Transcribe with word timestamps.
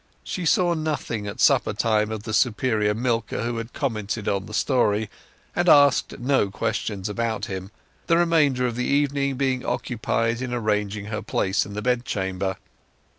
She 0.23 0.47
saw 0.47 0.73
nothing 0.73 1.27
at 1.27 1.39
supper 1.39 1.73
time 1.73 2.09
of 2.11 2.23
the 2.23 2.33
superior 2.33 2.95
milker 2.95 3.43
who 3.43 3.57
had 3.57 3.71
commented 3.71 4.27
on 4.27 4.47
the 4.47 4.53
story, 4.55 5.11
and 5.55 5.69
asked 5.69 6.17
no 6.17 6.49
questions 6.49 7.07
about 7.07 7.45
him, 7.45 7.69
the 8.07 8.17
remainder 8.17 8.65
of 8.65 8.75
the 8.75 8.87
evening 8.87 9.35
being 9.35 9.63
occupied 9.63 10.41
in 10.41 10.55
arranging 10.55 11.05
her 11.13 11.21
place 11.21 11.67
in 11.67 11.73
the 11.75 11.83
bed 11.83 12.03
chamber. 12.03 12.57